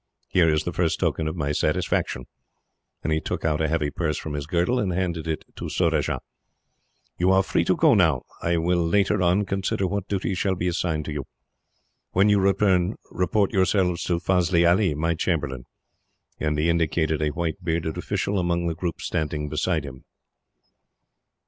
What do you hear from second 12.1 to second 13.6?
When you return, report